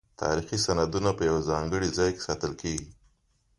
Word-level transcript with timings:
تاریخي 0.21 0.57
سندونه 0.65 1.11
په 1.17 1.23
یو 1.29 1.37
ځانګړي 1.49 1.89
ځای 1.97 2.09
کې 2.15 2.21
ساتل 2.27 2.51
کیږي. 2.61 2.89